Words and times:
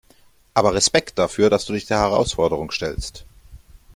Aber 0.55 0.73
Respekt 0.73 1.19
dafür, 1.19 1.51
dass 1.51 1.65
du 1.65 1.73
dich 1.73 1.85
der 1.85 1.99
Herausforderung 1.99 2.71
stellst. 2.71 3.23